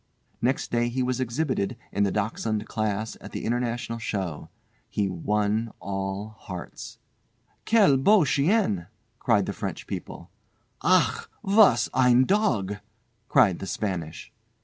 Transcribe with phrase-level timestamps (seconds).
[0.41, 4.49] Next day he was exhibited in the Dachshund class at the International show.
[4.89, 6.97] He won all hearts.
[7.67, 8.87] "Quel beau chien!"
[9.19, 10.31] cried the French people.
[10.83, 11.29] "Ach!
[11.43, 12.77] was ein Dog!"
[13.27, 14.33] cried the Spanish.